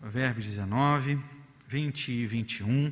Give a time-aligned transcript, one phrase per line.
[0.00, 1.20] Provérbios 19,
[1.68, 2.90] 20 e 21.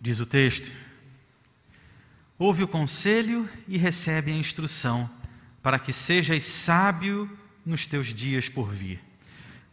[0.00, 0.68] Diz o texto:
[2.36, 5.08] Ouve o conselho e recebe a instrução,
[5.62, 7.30] para que sejas sábio
[7.64, 9.00] nos teus dias por vir.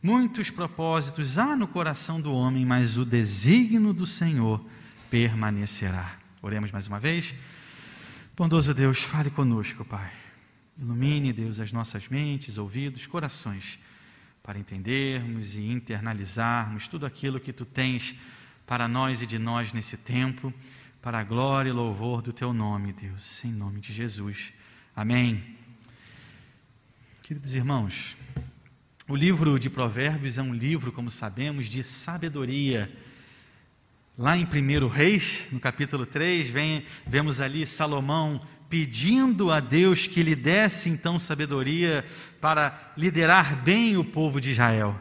[0.03, 4.63] Muitos propósitos há no coração do homem, mas o desígnio do Senhor
[5.09, 6.22] permanecerá.
[6.43, 7.33] Oremos mais uma vez.
[8.35, 10.11] Bondoso Deus, fale conosco, Pai.
[10.77, 13.79] Ilumine, Deus, as nossas mentes, ouvidos, corações,
[14.43, 18.13] para entendermos e internalizarmos tudo aquilo que tu tens
[18.67, 20.53] para nós e de nós nesse tempo,
[21.01, 24.51] para a glória e louvor do teu nome, Deus, em nome de Jesus.
[24.93, 25.41] Amém.
[27.21, 28.17] Queridos irmãos,
[29.07, 32.93] o livro de Provérbios é um livro, como sabemos, de sabedoria.
[34.15, 40.21] Lá em 1 Reis, no capítulo 3, vem, vemos ali Salomão pedindo a Deus que
[40.21, 42.05] lhe desse então sabedoria
[42.39, 44.95] para liderar bem o povo de Israel.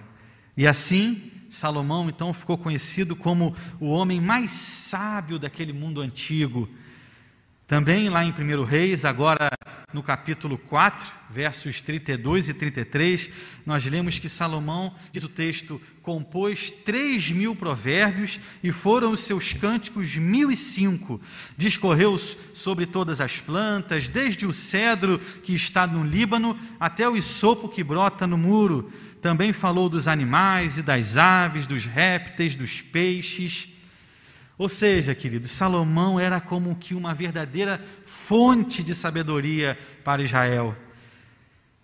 [0.56, 6.66] E assim, Salomão então ficou conhecido como o homem mais sábio daquele mundo antigo.
[7.72, 9.50] Também lá em 1 Reis, agora
[9.94, 13.30] no capítulo 4, versos 32 e 33,
[13.64, 19.54] nós lemos que Salomão, diz o texto, compôs 3 mil provérbios e foram os seus
[19.54, 21.18] cânticos mil e cinco.
[21.56, 22.18] Discorreu
[22.52, 27.82] sobre todas as plantas, desde o cedro que está no Líbano até o isopo que
[27.82, 28.92] brota no muro.
[29.22, 33.71] Também falou dos animais e das aves, dos répteis, dos peixes.
[34.62, 40.76] Ou seja, queridos, Salomão era como que uma verdadeira fonte de sabedoria para Israel.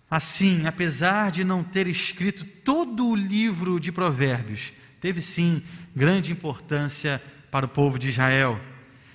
[0.09, 5.61] Assim, apesar de não ter escrito todo o livro de Provérbios, teve sim
[5.93, 8.57] grande importância para o povo de Israel.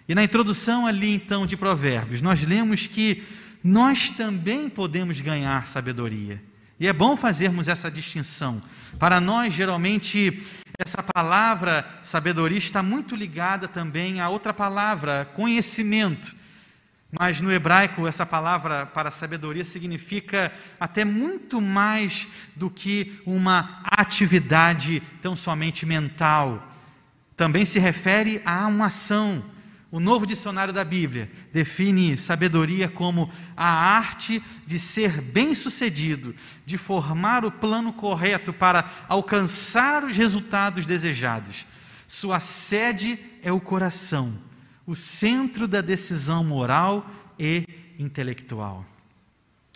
[0.07, 3.23] E na introdução ali então de Provérbios, nós lemos que
[3.63, 6.39] nós também podemos ganhar sabedoria.
[6.79, 8.61] E é bom fazermos essa distinção.
[8.99, 10.43] Para nós, geralmente,
[10.77, 16.35] essa palavra sabedoria está muito ligada também a outra palavra, conhecimento.
[17.13, 22.27] Mas no hebraico, essa palavra para sabedoria significa até muito mais
[22.57, 26.73] do que uma atividade tão somente mental.
[27.37, 29.45] Também se refere a uma ação,
[29.95, 36.35] o novo dicionário da Bíblia define sabedoria como a arte de ser bem-sucedido,
[36.67, 41.65] de formar o plano correto para alcançar os resultados desejados.
[42.09, 44.37] Sua sede é o coração,
[44.85, 47.65] o centro da decisão moral e
[47.97, 48.85] intelectual.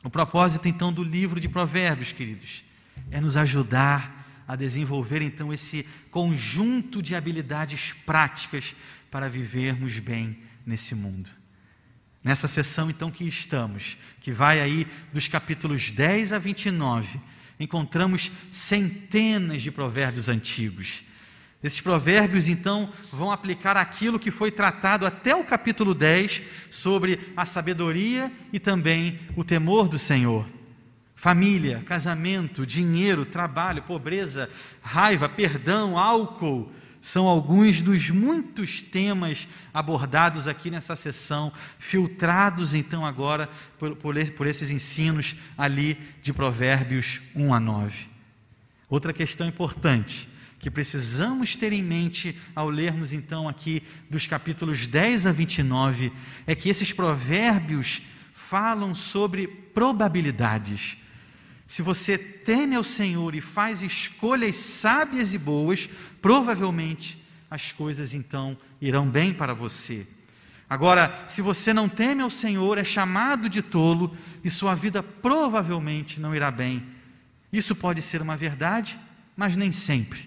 [0.03, 2.65] O propósito então do livro de Provérbios, queridos,
[3.12, 4.19] é nos ajudar
[4.49, 8.75] a desenvolver então esse conjunto de habilidades práticas
[9.11, 11.31] para vivermos bem nesse mundo.
[12.23, 17.21] Nessa sessão, então, que estamos, que vai aí dos capítulos 10 a 29,
[17.59, 21.03] encontramos centenas de provérbios antigos.
[21.63, 27.45] Esses provérbios, então, vão aplicar aquilo que foi tratado até o capítulo 10 sobre a
[27.45, 30.47] sabedoria e também o temor do Senhor.
[31.17, 34.49] Família, casamento, dinheiro, trabalho, pobreza,
[34.81, 43.48] raiva, perdão, álcool, são alguns dos muitos temas abordados aqui nessa sessão, filtrados então agora
[43.78, 47.94] por, por, por, esses ensinos ali de Provérbios 1 a 9.
[48.88, 50.28] Outra questão importante
[50.59, 56.12] que precisamos ter em mente ao lermos então aqui dos capítulos 10 a 29
[56.47, 58.03] é que esses provérbios
[58.34, 60.97] falam sobre probabilidades
[61.69, 65.87] se você teme ao Senhor e faz escolhas sábias e boas,
[66.21, 70.07] provavelmente as coisas então irão bem para você.
[70.69, 76.19] Agora, se você não teme ao Senhor, é chamado de tolo e sua vida provavelmente
[76.19, 76.83] não irá bem.
[77.53, 78.99] Isso pode ser uma verdade,
[79.37, 80.27] mas nem sempre.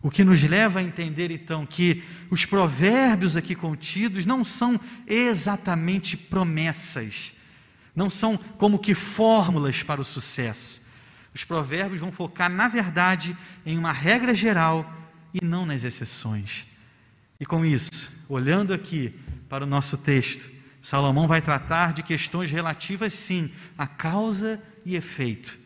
[0.00, 6.16] O que nos leva a entender então que os provérbios aqui contidos não são exatamente
[6.16, 7.32] promessas
[7.94, 10.80] não são como que fórmulas para o sucesso.
[11.34, 14.90] Os provérbios vão focar, na verdade, em uma regra geral
[15.32, 16.66] e não nas exceções.
[17.40, 19.18] E com isso, olhando aqui
[19.48, 20.50] para o nosso texto,
[20.82, 25.58] Salomão vai tratar de questões relativas, sim, a causa e efeito.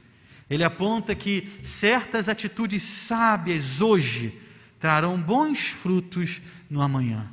[0.48, 4.40] Ele aponta que certas atitudes sábias hoje
[4.78, 6.40] trarão bons frutos
[6.70, 7.28] no amanhã.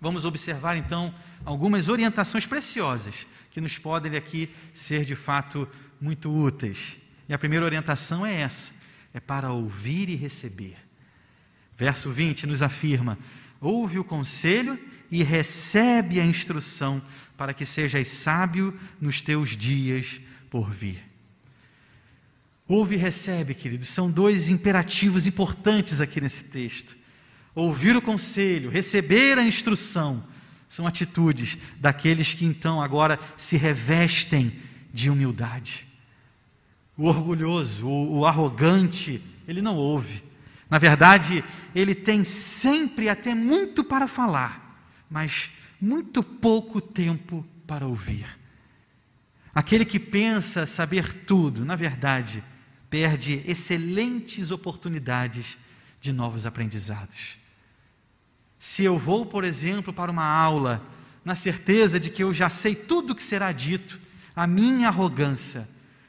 [0.00, 1.14] Vamos observar então
[1.44, 5.68] algumas orientações preciosas que nos podem aqui ser de fato
[6.00, 6.96] muito úteis.
[7.28, 8.72] E a primeira orientação é essa:
[9.12, 10.76] é para ouvir e receber.
[11.76, 13.18] Verso 20 nos afirma:
[13.60, 14.78] ouve o conselho
[15.10, 17.02] e recebe a instrução
[17.36, 21.10] para que sejas sábio nos teus dias por vir.
[22.68, 26.96] Ouve e recebe, queridos, são dois imperativos importantes aqui nesse texto.
[27.52, 30.24] Ouvir o conselho, receber a instrução,
[30.70, 34.56] são atitudes daqueles que então agora se revestem
[34.94, 35.84] de humildade.
[36.96, 40.22] O orgulhoso, o, o arrogante, ele não ouve.
[40.70, 41.42] Na verdade,
[41.74, 44.80] ele tem sempre até muito para falar,
[45.10, 45.50] mas
[45.80, 48.38] muito pouco tempo para ouvir.
[49.52, 52.44] Aquele que pensa saber tudo, na verdade,
[52.88, 55.58] perde excelentes oportunidades
[56.00, 57.40] de novos aprendizados.
[58.60, 60.86] Se eu vou, por exemplo, para uma aula,
[61.24, 63.98] na certeza de que eu já sei tudo o que será dito,
[64.36, 65.66] a minha arrogância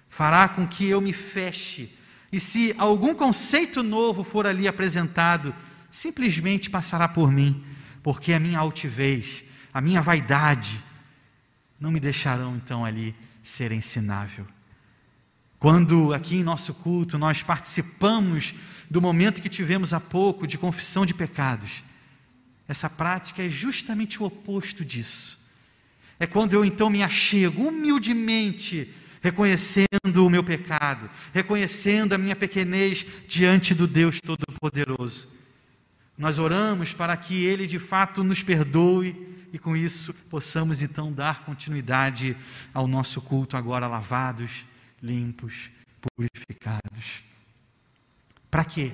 [0.10, 1.98] fará com que eu me feche,
[2.30, 5.56] e se algum conceito novo for ali apresentado,
[5.90, 7.64] simplesmente passará por mim,
[8.04, 10.84] porque a minha altivez, a minha vaidade,
[11.80, 14.46] não me deixarão então ali ser ensinável.
[15.58, 18.54] Quando aqui em nosso culto nós participamos
[18.90, 21.84] do momento que tivemos há pouco de confissão de pecados,
[22.72, 25.38] essa prática é justamente o oposto disso.
[26.18, 33.06] É quando eu então me achego humildemente, reconhecendo o meu pecado, reconhecendo a minha pequenez
[33.28, 35.28] diante do Deus Todo-Poderoso.
[36.18, 41.44] Nós oramos para que Ele de fato nos perdoe e com isso possamos então dar
[41.44, 42.38] continuidade
[42.74, 44.66] ao nosso culto agora lavados,
[45.04, 45.70] limpos,
[46.00, 47.24] purificados.
[48.50, 48.94] Para quê?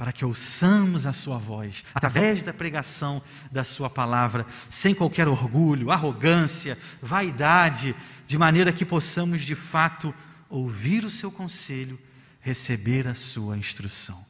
[0.00, 3.20] Para que ouçamos a Sua voz, através da pregação
[3.52, 7.94] da Sua palavra, sem qualquer orgulho, arrogância, vaidade,
[8.26, 10.14] de maneira que possamos de fato
[10.48, 12.00] ouvir o Seu conselho,
[12.40, 14.24] receber a Sua instrução.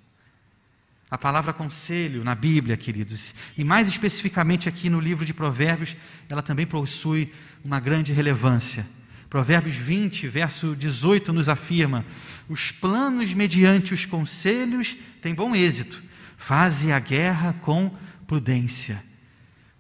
[1.08, 5.96] A palavra conselho na Bíblia, queridos, e mais especificamente aqui no livro de Provérbios,
[6.28, 7.32] ela também possui
[7.64, 8.84] uma grande relevância.
[9.30, 12.04] Provérbios 20, verso 18 nos afirma:
[12.48, 16.02] Os planos mediante os conselhos têm bom êxito,
[16.36, 17.96] faze a guerra com
[18.26, 19.00] prudência.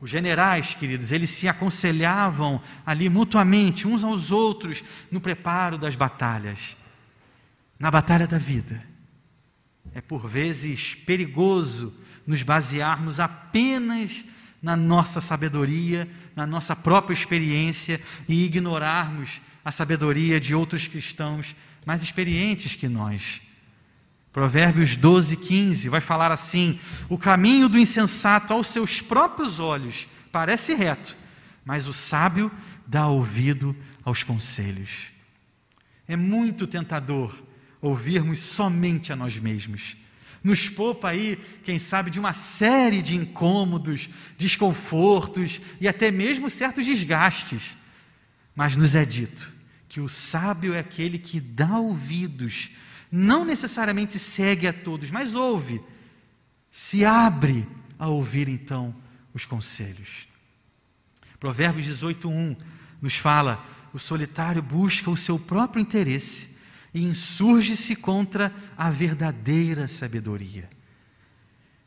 [0.00, 6.76] Os generais, queridos, eles se aconselhavam ali mutuamente, uns aos outros, no preparo das batalhas,
[7.76, 8.82] na batalha da vida.
[9.92, 11.92] É por vezes perigoso
[12.24, 14.24] nos basearmos apenas
[14.62, 21.54] na nossa sabedoria, na nossa própria experiência e ignorarmos a sabedoria de outros cristãos
[21.86, 23.40] mais experientes que nós.
[24.32, 26.78] Provérbios 12, 15 vai falar assim:
[27.08, 31.16] O caminho do insensato aos seus próprios olhos parece reto,
[31.64, 32.50] mas o sábio
[32.86, 33.74] dá ouvido
[34.04, 34.90] aos conselhos.
[36.06, 37.34] É muito tentador
[37.80, 39.96] ouvirmos somente a nós mesmos.
[40.42, 44.08] Nos poupa aí, quem sabe, de uma série de incômodos,
[44.38, 47.76] desconfortos e até mesmo certos desgastes.
[48.54, 49.52] Mas nos é dito
[49.88, 52.70] que o sábio é aquele que dá ouvidos,
[53.10, 55.82] não necessariamente segue a todos, mas ouve,
[56.70, 57.66] se abre
[57.98, 58.94] a ouvir então
[59.34, 60.08] os conselhos.
[61.38, 62.56] Provérbios 18:1
[63.02, 66.49] nos fala: o solitário busca o seu próprio interesse
[66.92, 70.68] e insurge-se contra a verdadeira sabedoria.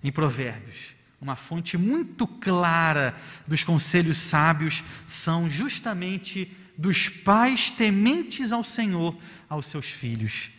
[0.03, 3.15] Em Provérbios, uma fonte muito clara
[3.47, 9.17] dos conselhos sábios são justamente dos pais tementes ao Senhor
[9.47, 10.49] aos seus filhos.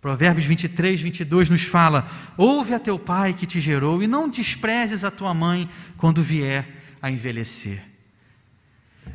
[0.00, 5.02] Provérbios 23, 22 nos fala: Ouve a teu pai que te gerou e não desprezes
[5.02, 7.82] a tua mãe quando vier a envelhecer.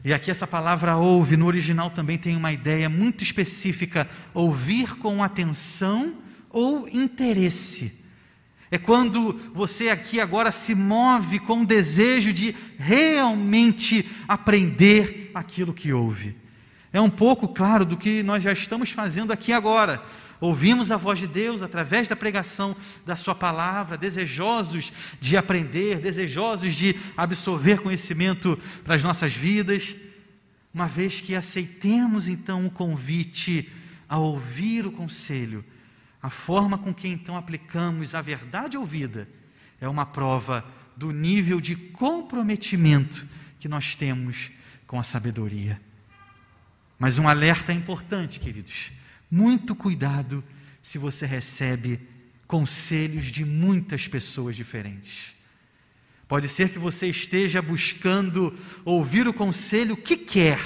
[0.04, 5.24] E aqui essa palavra ouve, no original também tem uma ideia muito específica: ouvir com
[5.24, 6.16] atenção
[6.50, 8.04] ou interesse.
[8.70, 15.94] É quando você aqui agora se move com o desejo de realmente aprender aquilo que
[15.94, 16.43] ouve.
[16.94, 20.02] É um pouco claro do que nós já estamos fazendo aqui agora.
[20.40, 26.76] Ouvimos a voz de Deus através da pregação da Sua palavra, desejosos de aprender, desejosos
[26.76, 29.96] de absorver conhecimento para as nossas vidas,
[30.72, 33.72] uma vez que aceitemos então o convite
[34.08, 35.66] a ouvir o conselho,
[36.22, 39.28] a forma com que então aplicamos a verdade ouvida
[39.84, 40.64] é uma prova
[40.96, 43.26] do nível de comprometimento
[43.60, 44.50] que nós temos
[44.88, 45.80] com a sabedoria.
[46.98, 48.92] Mas um alerta importante, queridos
[49.34, 50.44] muito cuidado
[50.80, 52.00] se você recebe
[52.46, 55.34] conselhos de muitas pessoas diferentes.
[56.28, 60.60] Pode ser que você esteja buscando ouvir o conselho que quer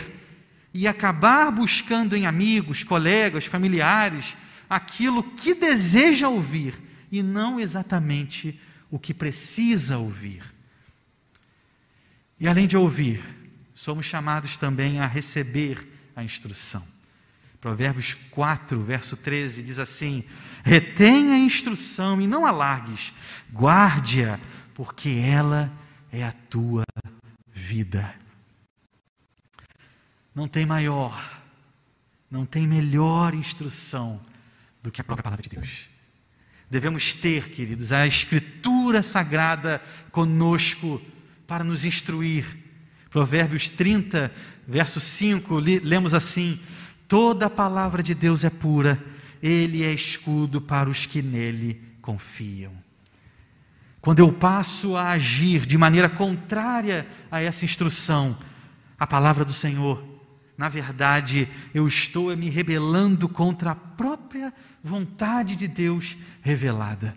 [0.73, 4.35] e acabar buscando em amigos, colegas, familiares
[4.69, 6.73] aquilo que deseja ouvir
[7.09, 8.59] e não exatamente
[8.91, 10.43] o que precisa ouvir.
[12.37, 13.23] E além de ouvir,
[13.73, 16.83] somos chamados também a receber a instrução.
[17.61, 20.23] Provérbios 4, verso 13 diz assim:
[20.63, 23.13] Retenha a instrução e não alargues,
[23.53, 24.39] guarde-a,
[24.73, 25.71] porque ela
[26.11, 26.83] é a tua
[27.53, 28.13] vida.
[30.33, 31.41] Não tem maior,
[32.29, 34.19] não tem melhor instrução
[34.81, 35.87] do que a própria palavra de Deus.
[36.69, 39.81] Devemos ter, queridos, a Escritura Sagrada
[40.11, 41.01] conosco
[41.47, 42.66] para nos instruir.
[43.09, 44.31] Provérbios 30,
[44.67, 46.59] verso 5, lemos assim:
[47.07, 49.01] Toda a palavra de Deus é pura,
[49.41, 52.73] ele é escudo para os que nele confiam.
[54.01, 58.37] Quando eu passo a agir de maneira contrária a essa instrução,
[58.99, 60.03] a palavra do Senhor,
[60.57, 67.15] na verdade, eu estou me rebelando contra a própria vontade de Deus revelada.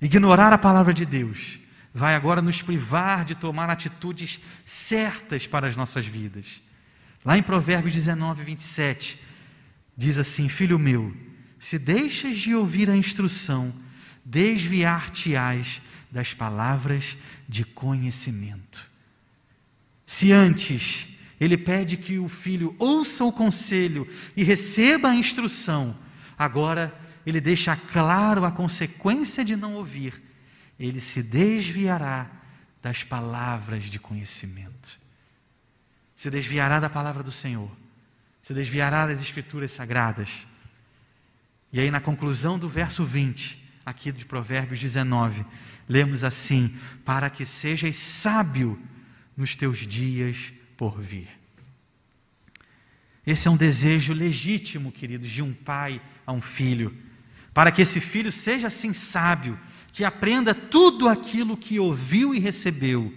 [0.00, 1.58] Ignorar a palavra de Deus
[1.98, 6.62] vai agora nos privar de tomar atitudes certas para as nossas vidas.
[7.24, 9.20] Lá em Provérbios 19, 27,
[9.96, 11.14] diz assim: Filho meu,
[11.58, 13.74] se deixas de ouvir a instrução,
[14.24, 18.86] desviar-te-ás das palavras de conhecimento.
[20.06, 21.06] Se antes
[21.40, 25.96] ele pede que o filho ouça o conselho e receba a instrução.
[26.36, 26.92] Agora,
[27.24, 30.27] ele deixa claro a consequência de não ouvir.
[30.78, 32.30] Ele se desviará
[32.82, 34.98] das palavras de conhecimento.
[36.14, 37.70] Se desviará da palavra do Senhor.
[38.42, 40.28] Se desviará das Escrituras sagradas.
[41.72, 45.44] E aí, na conclusão do verso 20, aqui de Provérbios 19,
[45.88, 48.80] lemos assim: Para que sejas sábio
[49.36, 51.28] nos teus dias por vir.
[53.26, 56.96] Esse é um desejo legítimo, queridos, de um pai a um filho,
[57.52, 59.58] para que esse filho seja assim sábio,
[59.92, 63.12] que aprenda tudo aquilo que ouviu e recebeu.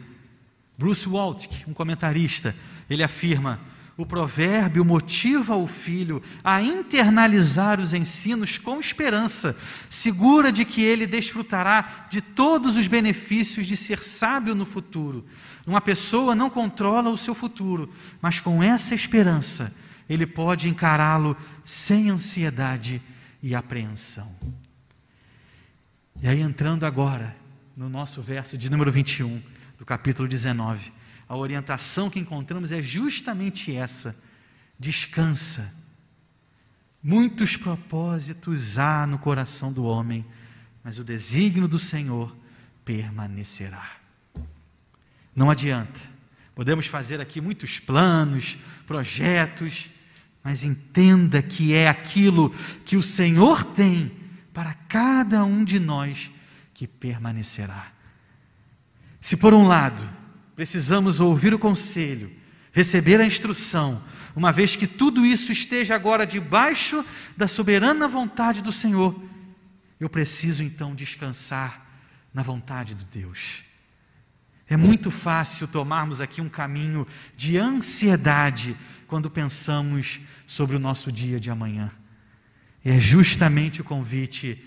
[0.77, 2.55] Bruce Waltke, um comentarista,
[2.89, 3.59] ele afirma:
[3.97, 9.55] o provérbio motiva o filho a internalizar os ensinos com esperança,
[9.89, 15.25] segura de que ele desfrutará de todos os benefícios de ser sábio no futuro.
[15.67, 19.71] Uma pessoa não controla o seu futuro, mas com essa esperança,
[20.09, 23.01] ele pode encará-lo sem ansiedade
[23.43, 24.35] e apreensão.
[26.19, 27.35] E aí, entrando agora
[27.77, 29.41] no nosso verso de número 21,
[29.77, 30.91] do capítulo 19
[31.31, 34.13] a orientação que encontramos é justamente essa:
[34.77, 35.73] descansa.
[37.01, 40.25] Muitos propósitos há no coração do homem,
[40.83, 42.35] mas o desígnio do Senhor
[42.83, 43.91] permanecerá.
[45.33, 46.01] Não adianta.
[46.53, 49.89] Podemos fazer aqui muitos planos, projetos,
[50.43, 52.49] mas entenda que é aquilo
[52.83, 54.11] que o Senhor tem
[54.53, 56.31] para cada um de nós
[56.73, 57.91] que permanecerá.
[59.19, 60.07] Se por um lado
[60.55, 62.31] precisamos ouvir o conselho,
[62.71, 64.03] receber a instrução,
[64.35, 67.05] uma vez que tudo isso esteja agora debaixo
[67.35, 69.21] da soberana vontade do Senhor.
[69.99, 71.85] Eu preciso então descansar
[72.33, 73.63] na vontade de Deus.
[74.67, 77.05] É muito fácil tomarmos aqui um caminho
[77.35, 81.91] de ansiedade quando pensamos sobre o nosso dia de amanhã.
[82.83, 84.63] É justamente o convite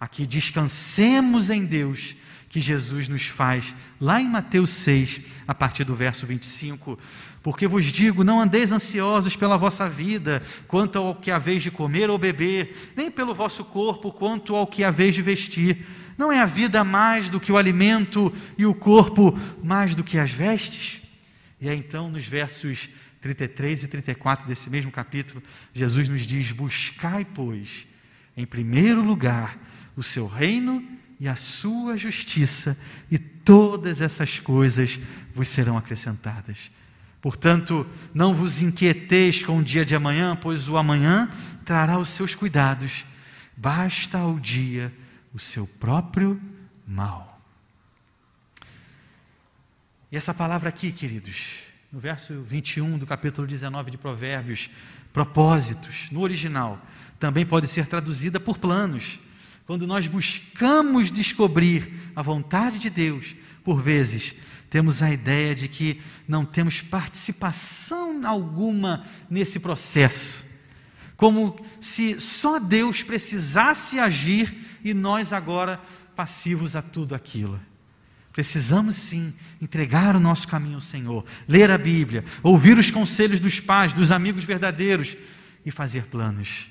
[0.00, 2.14] a que descansemos em Deus
[2.48, 6.98] que Jesus nos faz lá em Mateus 6, a partir do verso 25.
[7.42, 12.08] Porque vos digo: não andeis ansiosos pela vossa vida, quanto ao que haveis de comer
[12.08, 15.86] ou beber, nem pelo vosso corpo, quanto ao que haveis de vestir.
[16.16, 20.18] Não é a vida mais do que o alimento e o corpo mais do que
[20.18, 21.02] as vestes?
[21.60, 22.88] E aí então, nos versos
[23.26, 25.42] 33 e 34 desse mesmo capítulo,
[25.74, 27.86] Jesus nos diz: Buscai, pois,
[28.36, 29.58] em primeiro lugar
[29.96, 30.86] o seu reino
[31.18, 32.78] e a sua justiça,
[33.10, 34.98] e todas essas coisas
[35.34, 36.70] vos serão acrescentadas.
[37.20, 41.30] Portanto, não vos inquieteis com o dia de amanhã, pois o amanhã
[41.64, 43.04] trará os seus cuidados.
[43.56, 44.92] Basta ao dia
[45.34, 46.40] o seu próprio
[46.86, 47.40] mal.
[50.12, 51.65] E essa palavra aqui, queridos,
[51.96, 54.68] no verso 21 do capítulo 19 de Provérbios,
[55.14, 56.78] propósitos, no original,
[57.18, 59.18] também pode ser traduzida por planos.
[59.64, 63.34] Quando nós buscamos descobrir a vontade de Deus,
[63.64, 64.34] por vezes
[64.68, 70.44] temos a ideia de que não temos participação alguma nesse processo.
[71.16, 75.80] Como se só Deus precisasse agir e nós agora
[76.14, 77.58] passivos a tudo aquilo.
[78.36, 83.60] Precisamos sim entregar o nosso caminho ao Senhor, ler a Bíblia, ouvir os conselhos dos
[83.60, 85.16] pais, dos amigos verdadeiros
[85.64, 86.68] e fazer planos.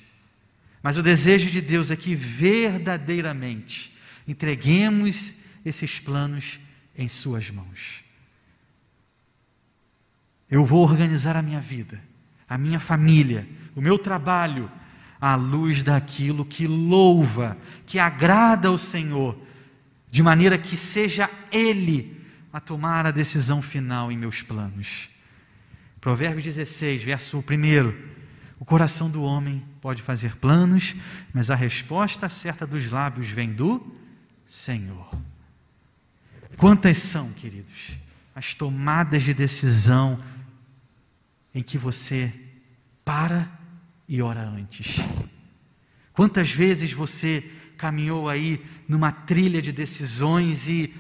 [0.84, 3.92] Mas o desejo de Deus é que verdadeiramente
[4.28, 5.34] entreguemos
[5.66, 6.60] esses planos
[6.96, 8.04] em Suas mãos.
[10.48, 12.00] Eu vou organizar a minha vida,
[12.48, 14.72] a minha família, o meu trabalho,
[15.20, 17.58] à luz daquilo que louva,
[17.88, 19.36] que agrada ao Senhor,
[20.16, 25.10] de maneira que seja Ele a tomar a decisão final em meus planos.
[26.00, 27.44] Provérbios 16, verso 1.
[28.58, 30.96] O coração do homem pode fazer planos,
[31.34, 33.86] mas a resposta certa dos lábios vem do
[34.48, 35.12] Senhor.
[36.56, 37.98] Quantas são, queridos,
[38.34, 40.18] as tomadas de decisão
[41.54, 42.32] em que você
[43.04, 43.52] para
[44.08, 44.96] e ora antes?
[46.14, 47.44] Quantas vezes você
[47.76, 50.94] caminhou aí numa trilha de decisões e,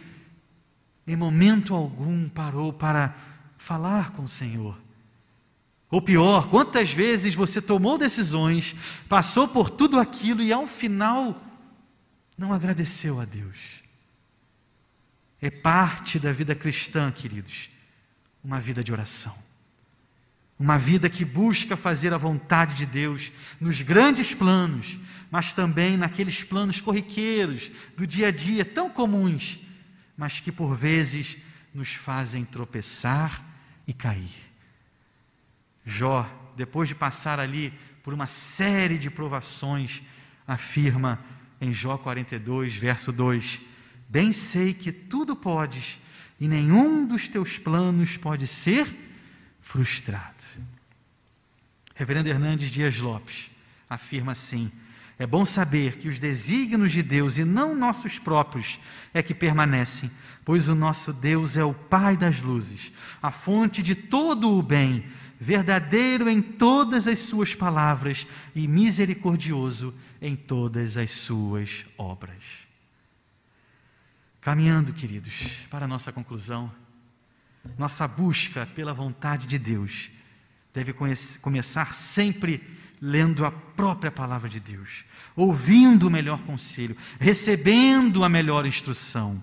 [1.07, 3.15] em momento algum, parou para
[3.57, 4.77] falar com o Senhor?
[5.89, 8.75] Ou pior, quantas vezes você tomou decisões,
[9.07, 11.41] passou por tudo aquilo e ao final
[12.37, 13.57] não agradeceu a Deus?
[15.41, 17.69] É parte da vida cristã, queridos,
[18.43, 19.44] uma vida de oração.
[20.57, 24.97] Uma vida que busca fazer a vontade de Deus nos grandes planos,
[25.29, 29.59] mas também naqueles planos corriqueiros do dia a dia, tão comuns,
[30.15, 31.35] mas que por vezes
[31.73, 33.43] nos fazem tropeçar
[33.85, 34.31] e cair.
[35.85, 40.01] Jó, depois de passar ali por uma série de provações,
[40.47, 41.19] afirma
[41.59, 43.59] em Jó 42, verso 2:
[44.07, 45.99] Bem sei que tudo podes
[46.39, 49.04] e nenhum dos teus planos pode ser
[49.65, 50.45] frustrado.
[51.93, 53.51] Reverendo Hernandes Dias Lopes
[53.89, 54.71] afirma assim:
[55.17, 58.79] é bom saber que os desígnios de Deus e não nossos próprios
[59.13, 60.09] é que permanecem,
[60.45, 62.91] pois o nosso Deus é o Pai das luzes,
[63.21, 65.05] a fonte de todo o bem,
[65.39, 72.43] verdadeiro em todas as suas palavras e misericordioso em todas as suas obras.
[74.41, 75.33] Caminhando, queridos,
[75.71, 76.71] para a nossa conclusão.
[77.77, 80.09] Nossa busca pela vontade de Deus
[80.75, 80.93] deve
[81.41, 82.61] começar sempre
[83.01, 89.41] lendo a própria palavra de Deus, ouvindo o melhor conselho, recebendo a melhor instrução.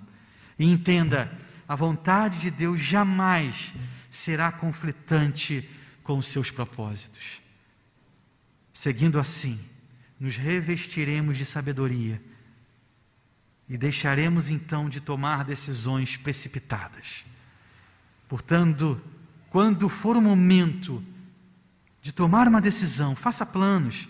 [0.59, 1.33] E entenda,
[1.67, 3.73] a vontade de Deus jamais
[4.11, 5.69] será conflitante
[6.03, 7.41] com os seus propósitos.
[8.73, 9.59] Seguindo assim,
[10.21, 12.21] nos revestiremos de sabedoria
[13.69, 17.25] e deixaremos então de tomar decisões precipitadas.
[18.33, 18.99] Portanto,
[19.51, 21.05] quando for o momento
[22.01, 24.09] de tomar uma decisão, faça planos,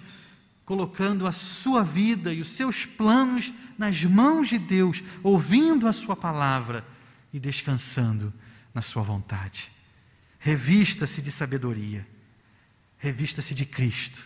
[0.65, 6.15] colocando a sua vida e os seus planos nas mãos de Deus, ouvindo a Sua
[6.15, 6.87] palavra
[7.33, 8.33] e descansando
[8.73, 9.73] na Sua vontade.
[10.39, 12.07] Revista-se de sabedoria,
[12.99, 14.25] revista-se de Cristo,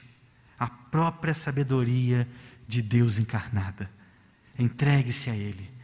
[0.59, 2.29] a própria sabedoria
[2.69, 3.91] de Deus encarnada.
[4.59, 5.75] Entregue-se a Ele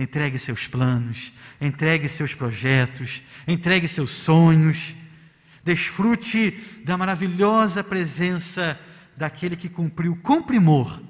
[0.00, 4.94] Entregue seus planos, entregue seus projetos, entregue seus sonhos.
[5.62, 6.52] Desfrute
[6.86, 8.80] da maravilhosa presença
[9.14, 11.02] daquele que cumpriu com primor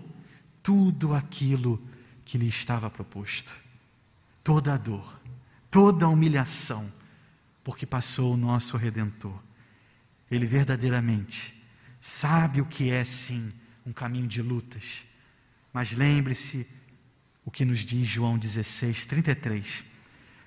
[0.60, 1.80] tudo aquilo
[2.24, 3.54] que lhe estava proposto.
[4.42, 5.20] Toda a dor,
[5.70, 6.92] toda a humilhação,
[7.62, 9.40] porque passou o nosso redentor.
[10.28, 11.54] Ele verdadeiramente
[12.00, 13.52] sabe o que é sim
[13.86, 15.04] um caminho de lutas.
[15.72, 16.66] Mas lembre-se
[17.44, 19.84] o que nos diz João 16, 33.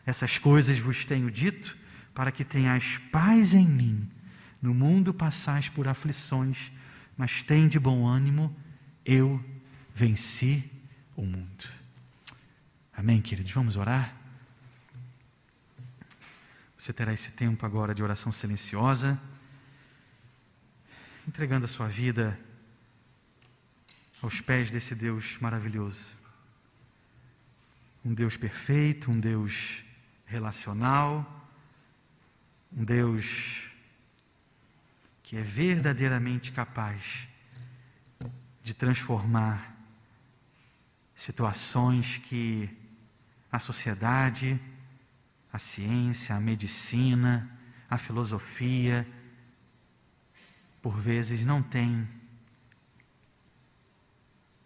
[0.05, 1.75] Essas coisas vos tenho dito
[2.13, 4.09] para que tenhais paz em mim.
[4.61, 6.71] No mundo passais por aflições,
[7.17, 8.55] mas tem de bom ânimo,
[9.05, 9.43] eu
[9.93, 10.69] venci
[11.15, 11.65] o mundo.
[12.95, 13.51] Amém, queridos?
[13.51, 14.15] Vamos orar?
[16.77, 19.19] Você terá esse tempo agora de oração silenciosa,
[21.27, 22.39] entregando a sua vida
[24.21, 26.22] aos pés desse Deus maravilhoso
[28.03, 29.83] um Deus perfeito, um Deus
[30.25, 31.49] relacional,
[32.71, 33.69] um Deus
[35.21, 37.27] que é verdadeiramente capaz
[38.63, 39.75] de transformar
[41.15, 42.69] situações que
[43.51, 44.59] a sociedade,
[45.51, 47.49] a ciência, a medicina,
[47.89, 49.07] a filosofia,
[50.81, 52.07] por vezes não tem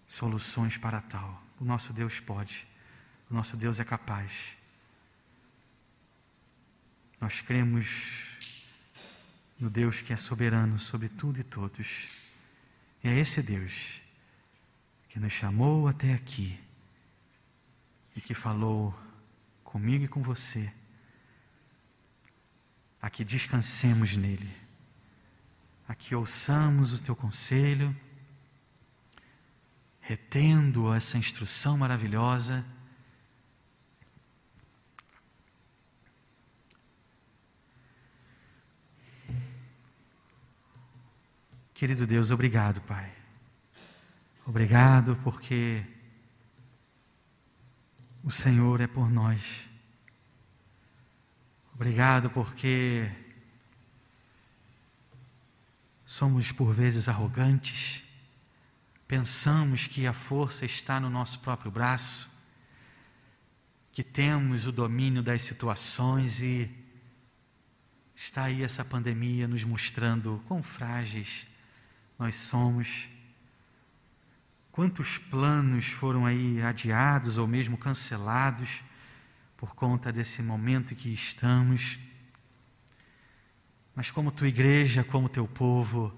[0.08, 1.44] soluções para tal.
[1.60, 2.68] O nosso Deus pode.
[3.30, 4.56] Nosso Deus é capaz.
[7.20, 8.24] Nós cremos
[9.60, 12.08] no Deus que é soberano sobre tudo e todos.
[13.04, 14.00] E é esse Deus
[15.10, 16.60] que nos chamou até aqui
[18.16, 18.98] e que falou
[19.64, 20.72] comigo e com você,
[23.02, 24.56] a que descansemos nele,
[25.88, 27.96] a que ouçamos o teu conselho,
[30.00, 32.66] retendo essa instrução maravilhosa
[41.78, 43.14] Querido Deus, obrigado, Pai.
[44.48, 45.86] Obrigado porque
[48.24, 49.40] o Senhor é por nós.
[51.76, 53.08] Obrigado porque
[56.04, 58.02] somos por vezes arrogantes,
[59.08, 62.28] pensamos que a força está no nosso próprio braço,
[63.92, 66.76] que temos o domínio das situações e
[68.16, 71.46] está aí essa pandemia nos mostrando quão frágeis
[72.18, 73.10] nós somos.
[74.72, 78.84] Quantos planos foram aí adiados ou mesmo cancelados
[79.58, 81.98] por conta desse momento que estamos.
[83.96, 86.16] Mas como tua igreja, como teu povo,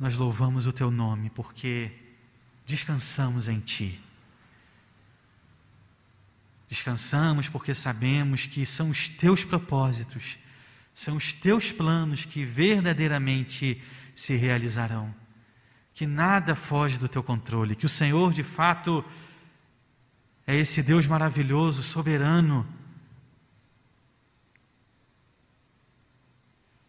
[0.00, 1.92] nós louvamos o teu nome porque
[2.66, 4.00] descansamos em ti.
[6.68, 10.38] Descansamos porque sabemos que são os teus propósitos,
[10.94, 13.82] são os teus planos que verdadeiramente
[14.14, 15.12] se realizarão.
[15.92, 19.04] Que nada foge do teu controle, que o Senhor de fato
[20.46, 22.66] é esse Deus maravilhoso, soberano,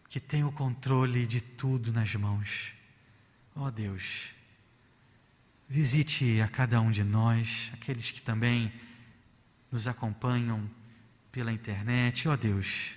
[0.08, 2.74] que tem o controle de tudo nas mãos.
[3.56, 4.30] Ó oh Deus,
[5.68, 8.72] visite a cada um de nós, aqueles que também
[9.72, 10.70] nos acompanham
[11.32, 12.96] pela internet, ó oh Deus,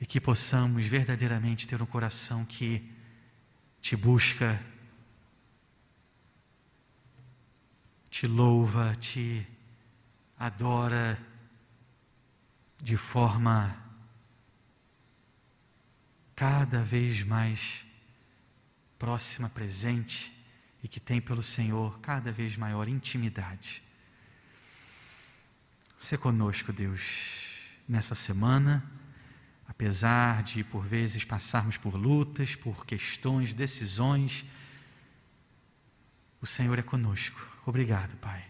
[0.00, 2.82] e que possamos verdadeiramente ter um coração que
[3.80, 4.60] te busca
[8.10, 9.46] te louva, te
[10.36, 11.18] adora
[12.82, 13.76] de forma
[16.34, 17.86] cada vez mais
[18.98, 20.30] próxima, presente
[20.82, 23.82] e que tem pelo Senhor cada vez maior intimidade.
[25.98, 27.44] Se conosco, Deus,
[27.88, 28.82] nessa semana,
[29.80, 34.44] apesar de por vezes passarmos por lutas, por questões, decisões,
[36.42, 37.40] o Senhor é conosco.
[37.64, 38.44] Obrigado, Pai.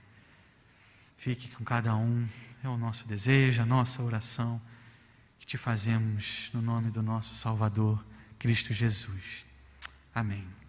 [1.17, 2.29] Fique com cada um,
[2.65, 4.61] é o nosso desejo, a nossa oração
[5.39, 8.05] que te fazemos no nome do nosso Salvador,
[8.37, 9.47] Cristo Jesus.
[10.13, 10.60] Amém.